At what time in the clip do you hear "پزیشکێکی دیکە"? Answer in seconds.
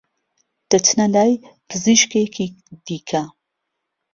1.67-3.23